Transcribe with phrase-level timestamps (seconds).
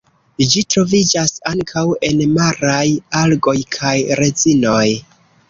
[0.51, 2.81] Ĝi troviĝas ankaŭ en maraj
[3.21, 4.83] algoj kaj rezinoj.